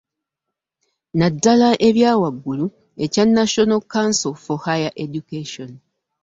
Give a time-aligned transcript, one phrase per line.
[1.19, 2.65] Naddala ebyawaggulu
[3.03, 5.73] ekya ‘National Council for Higher Education'